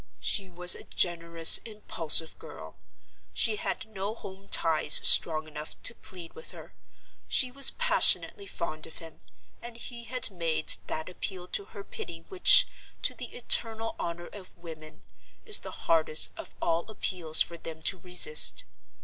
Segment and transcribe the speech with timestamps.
[0.19, 2.75] She was a generous, impulsive girl;
[3.35, 6.73] she had no home ties strong enough to plead with her;
[7.27, 12.67] she was passionately fond of him—and he had made that appeal to her pity which,
[13.03, 15.03] to the eternal honor of women,
[15.45, 18.63] is the hardest of all appeals for them to resist.